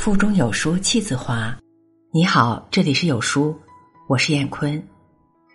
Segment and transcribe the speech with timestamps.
[0.00, 1.54] 腹中有书气自华。
[2.10, 3.54] 你好，这里是有书，
[4.08, 4.82] 我是燕坤。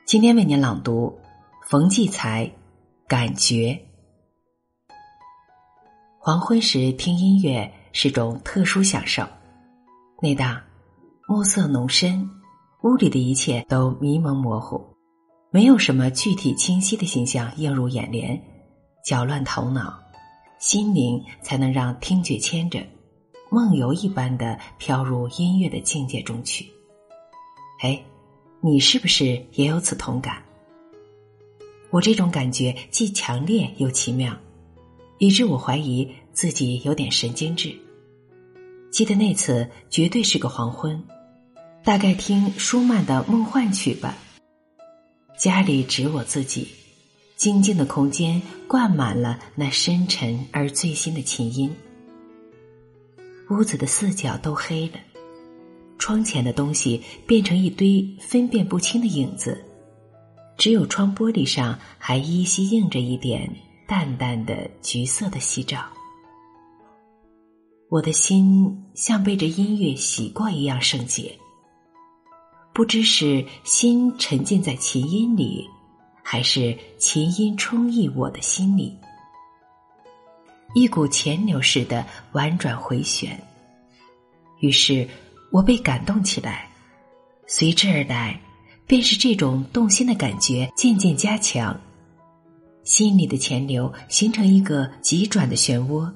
[0.05, 1.17] 今天为您朗读
[1.63, 2.45] 冯骥才
[3.07, 3.81] 《感觉》。
[6.19, 9.27] 黄昏时听音乐是种特殊享受。
[10.21, 10.61] 那当
[11.27, 12.29] 暮色浓深，
[12.83, 14.79] 屋里的一切都迷蒙模糊，
[15.49, 18.39] 没有什么具体清晰的形象映入眼帘，
[19.03, 19.99] 搅乱头脑。
[20.59, 22.79] 心灵才能让听觉牵着，
[23.49, 26.65] 梦游一般的飘入音乐的境界中去。
[27.81, 28.01] 哎，
[28.61, 30.41] 你是不是也有此同感？
[31.91, 34.35] 我这种感觉既强烈又奇妙，
[35.17, 37.73] 以致我怀疑自己有点神经质。
[38.91, 41.01] 记得那次绝对是个黄昏，
[41.83, 44.17] 大概听舒曼的《梦幻曲》吧。
[45.37, 46.67] 家里只我自己。
[47.35, 51.69] 静静的空间灌满了那深沉而醉心的琴音，
[53.49, 54.99] 屋子的四角都黑了，
[55.97, 59.63] 窗前的东西变成一堆分辨不清的影子，
[60.57, 63.49] 只有窗玻璃上还依稀映着一点
[63.87, 65.85] 淡淡的橘色的夕照。
[67.89, 71.37] 我的心像被这音乐洗过一样圣洁，
[72.73, 75.69] 不知是心沉浸在琴音里。
[76.27, 78.97] 还是琴音充溢我的心里，
[80.75, 83.41] 一股潜流似的婉转回旋。
[84.59, 85.07] 于是
[85.49, 86.69] 我被感动起来，
[87.47, 88.37] 随之而来，
[88.85, 91.79] 便是这种动心的感觉渐渐加强，
[92.83, 96.11] 心里的潜流形成一个急转的漩涡，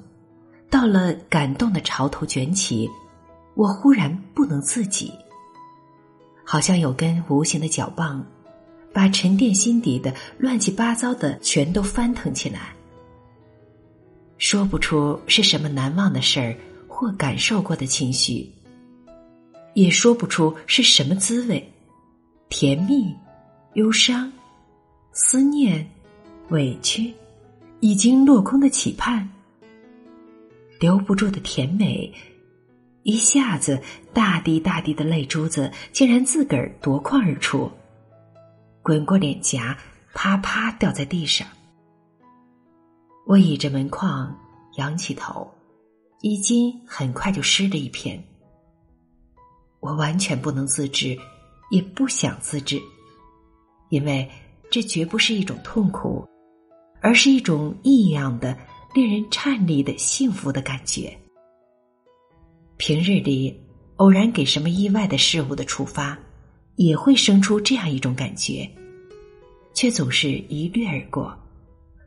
[0.68, 2.86] 到了感动的潮头卷起，
[3.54, 5.10] 我忽然不能自己，
[6.44, 8.22] 好像有根无形的脚棒。
[8.92, 12.74] 把沉淀心底的乱七八糟的全都翻腾起来，
[14.40, 16.56] 说不出是什么难忘的事儿
[16.88, 18.50] 或感受过的情绪，
[19.74, 21.70] 也说不出是什么滋味，
[22.48, 23.14] 甜蜜、
[23.74, 24.32] 忧伤、
[25.12, 25.86] 思念、
[26.48, 27.12] 委屈，
[27.80, 29.28] 已经落空的期盼，
[30.80, 32.10] 留不住的甜美，
[33.02, 33.78] 一下子
[34.14, 37.70] 大滴大滴的泪珠子竟然自个儿夺眶而出。
[38.80, 39.76] 滚过脸颊，
[40.14, 41.46] 啪啪掉在地上。
[43.26, 44.36] 我倚着门框，
[44.76, 45.48] 仰起头，
[46.20, 48.22] 衣襟很快就湿了一片。
[49.80, 51.16] 我完全不能自制，
[51.70, 52.80] 也不想自制，
[53.88, 54.28] 因为
[54.70, 56.26] 这绝不是一种痛苦，
[57.00, 58.56] 而是一种异样的、
[58.94, 61.16] 令人颤栗的幸福的感觉。
[62.76, 63.58] 平日里，
[63.96, 66.18] 偶然给什么意外的事物的触发。
[66.76, 68.66] 也会生出这样一种感觉，
[69.74, 71.36] 却总是一掠而过，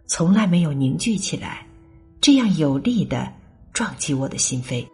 [0.06, 1.66] 从来没有凝聚起来，
[2.22, 3.32] 这样有力的
[3.72, 4.86] 撞击我的心扉。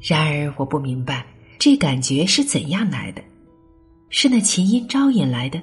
[0.00, 1.26] 然而我不明白
[1.58, 3.22] 这感觉是怎样来的，
[4.10, 5.62] 是那琴音招引来的？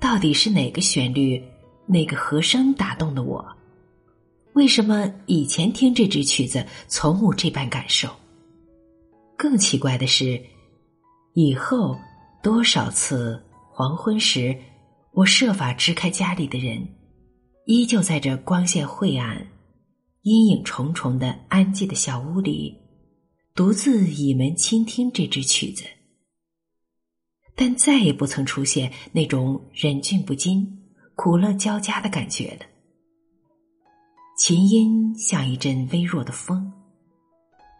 [0.00, 1.42] 到底是哪个旋律、
[1.86, 3.46] 哪个和声打动的我？
[4.54, 8.08] 为什么以前听这支曲子从无这般感受？
[9.36, 10.40] 更奇怪的是。
[11.34, 11.98] 以后
[12.42, 14.54] 多少次黄昏时，
[15.12, 16.86] 我设法支开家里的人，
[17.64, 19.46] 依旧在这光线晦暗、
[20.22, 22.76] 阴影重重的安静的小屋里，
[23.54, 25.84] 独自倚门倾听这支曲子，
[27.54, 30.66] 但再也不曾出现那种忍俊不禁、
[31.14, 32.66] 苦乐交加的感觉了。
[34.36, 36.72] 琴音像一阵微弱的风，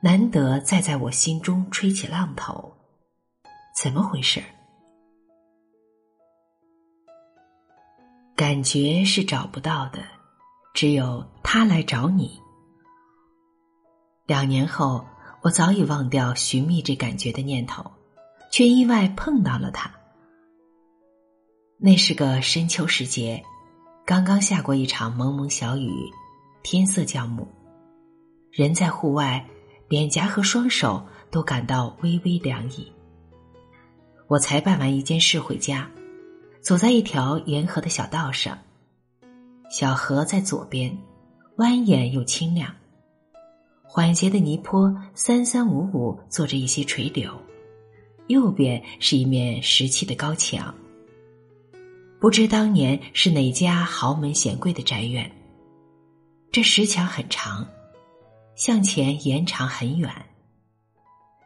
[0.03, 2.73] 难得再在我心中吹起浪头。
[3.75, 4.41] 怎么回事？
[8.53, 10.01] 感觉是找不到的，
[10.75, 12.39] 只有他来找你。
[14.27, 15.07] 两年后，
[15.41, 17.91] 我早已忘掉寻觅这感觉的念头，
[18.51, 19.91] 却意外碰到了他。
[21.79, 23.43] 那是个深秋时节，
[24.05, 25.91] 刚刚下过一场蒙蒙小雨，
[26.63, 27.49] 天色将暮，
[28.51, 29.49] 人在户外，
[29.89, 32.93] 脸颊和双手都感到微微凉意。
[34.29, 35.91] 我才办完一件事回家，
[36.63, 38.57] 走在一条沿河的小道上，
[39.69, 40.97] 小河在左边，
[41.57, 42.73] 蜿蜒又清亮。
[43.83, 47.37] 缓斜的泥坡三三五五做着一些垂柳，
[48.29, 50.73] 右边是一面石砌的高墙。
[52.21, 55.29] 不知当年是哪家豪门显贵的宅院。
[56.53, 57.67] 这石墙很长，
[58.55, 60.09] 向前延长很远。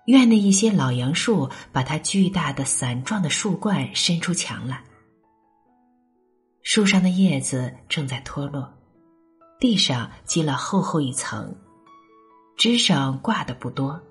[0.04, 4.82] 院内一些老杨树，把它巨大的伞状的树冠伸出墙来。
[6.68, 8.68] 树上的叶子正在脱落，
[9.60, 11.54] 地上积了厚厚一层。
[12.56, 14.02] 枝上挂的不多。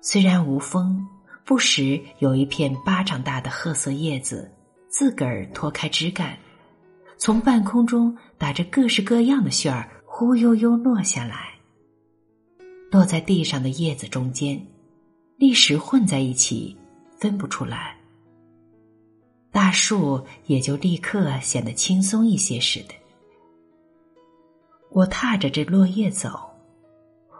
[0.00, 1.06] 虽然无风，
[1.44, 4.50] 不时有一片巴掌大的褐色叶子
[4.88, 6.36] 自个儿脱开枝干，
[7.16, 11.54] 从半空中打着各式各样的旋儿，忽悠悠落下来，
[12.90, 14.60] 落在地上的叶子中间，
[15.36, 16.76] 立时混在一起，
[17.16, 17.96] 分不出来。
[19.58, 22.94] 大树也就立刻显得轻松一些似的。
[24.92, 26.30] 我踏着这落叶走，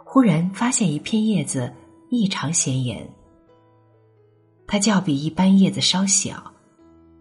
[0.03, 1.73] 忽然发现一片叶子
[2.09, 3.09] 异常显眼。
[4.67, 6.53] 它较比一般叶子稍小，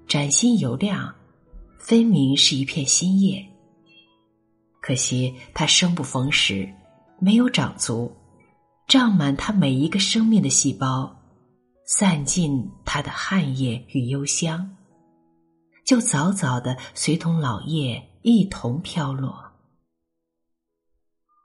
[0.08, 1.14] 崭新油亮，
[1.78, 3.40] 分明是一片新叶。
[4.80, 6.68] 可惜它生不逢时，
[7.20, 8.12] 没有长足，
[8.88, 11.16] 胀满它每一个生命的细胞，
[11.86, 14.68] 散尽它的汗液与幽香。
[15.88, 19.34] 就早早的随同老叶一同飘落。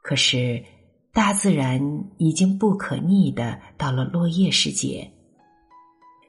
[0.03, 0.61] 可是，
[1.13, 1.81] 大自然
[2.17, 5.09] 已经不可逆的到了落叶时节，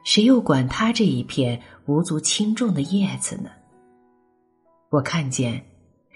[0.05, 3.51] 谁又管它这一片无足轻重的叶子呢？
[4.91, 5.67] 我看见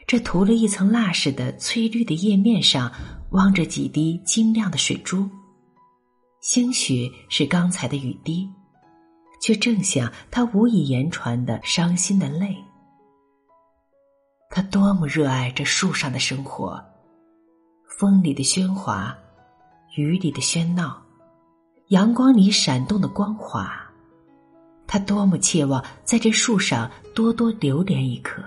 [0.06, 2.92] 这涂了一层蜡似的翠绿的叶面上，
[3.32, 5.28] 汪着几滴晶亮的水珠，
[6.42, 8.48] 兴许是刚才的雨滴。
[9.40, 12.56] 却正像他无以言传的伤心的泪。
[14.50, 16.82] 他多么热爱这树上的生活，
[17.98, 19.16] 风里的喧哗，
[19.96, 21.02] 雨里的喧闹，
[21.88, 23.70] 阳光里闪动的光华。
[24.86, 28.42] 他多么切望在这树上多多流连一刻。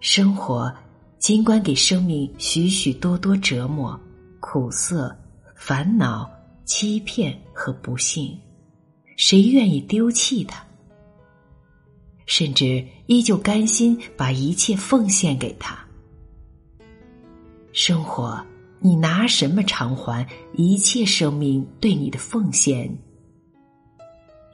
[0.00, 0.70] 生活
[1.18, 3.98] 尽管给生命许许多多折磨、
[4.38, 5.14] 苦涩、
[5.54, 6.30] 烦恼、
[6.66, 8.38] 欺骗和不幸。
[9.22, 10.64] 谁愿意丢弃他？
[12.24, 15.78] 甚至依旧甘心把一切奉献给他。
[17.70, 18.42] 生活，
[18.78, 22.90] 你拿什么偿还一切生命对你的奉献？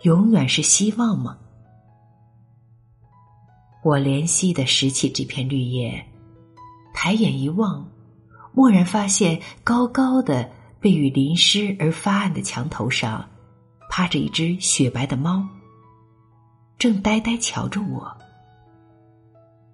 [0.03, 1.39] 永远是希望吗？
[3.85, 6.05] 我怜惜的拾起这片绿叶，
[6.93, 7.89] 抬眼一望，
[8.55, 13.25] 蓦然发现高高的被雨淋湿而发暗的墙头上。
[13.96, 15.43] 趴着一只雪白的猫，
[16.76, 18.14] 正呆呆瞧着我。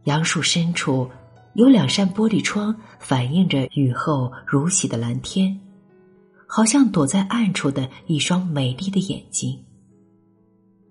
[0.04, 1.10] 杨树深处
[1.54, 5.58] 有两扇玻璃窗，反映着雨后如洗的蓝天，
[6.46, 9.60] 好像躲在暗处的一双美丽的眼睛。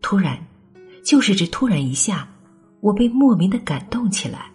[0.02, 0.38] 突然，
[1.02, 2.28] 就是这突然一下，
[2.82, 4.52] 我被莫名的感动起来。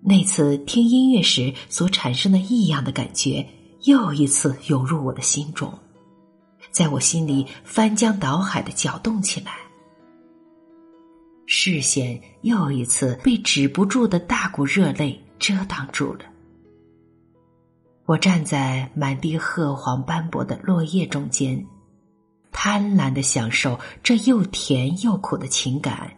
[0.00, 3.44] 那次听音乐时所产生的异样的感觉，
[3.82, 5.76] 又一次涌入我的心中。
[6.74, 9.52] 在我心里翻江倒海的搅动起来，
[11.46, 16.24] 视线又一次被止不住的大股热泪遮挡住了。
[18.06, 21.64] 我站在满地褐黄斑驳的落叶中间，
[22.50, 26.12] 贪婪的享受这又甜又苦的情感，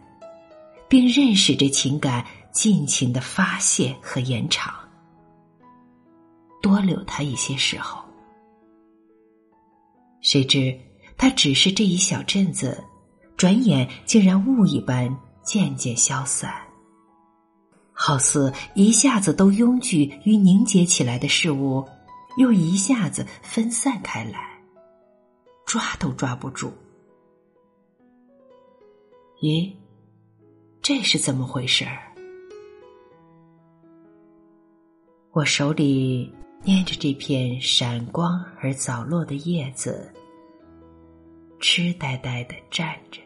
[0.89, 4.73] 并认识这情感尽情的发泄和延长，
[6.63, 8.06] 多留他一些时候。
[10.21, 10.77] 谁知，
[11.17, 12.83] 它只是这一小阵子，
[13.37, 16.51] 转眼竟然雾一般渐渐消散，
[17.93, 21.87] 好似一下子都拥聚与凝结起来的事物，
[22.37, 24.59] 又一下子分散开来，
[25.65, 26.71] 抓都抓不住。
[29.41, 29.71] 咦，
[30.81, 31.99] 这是怎么回事儿？
[35.31, 36.33] 我手里
[36.63, 40.11] 念着这片闪光而早落的叶子。
[41.59, 43.21] 痴呆呆的站着。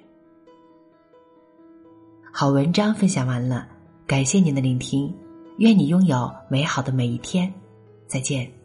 [2.32, 3.68] 好文章分享完了，
[4.08, 5.14] 感谢您的聆听，
[5.58, 7.54] 愿你拥有美好的每一天，
[8.08, 8.61] 再见。